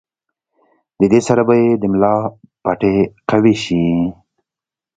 د 0.99 1.01
دې 1.11 1.19
سره 1.27 1.41
به 1.47 1.53
ئې 1.61 1.69
د 1.81 1.83
ملا 1.93 2.15
پټې 2.63 2.95
قوي 3.29 3.55
شي 3.63 3.77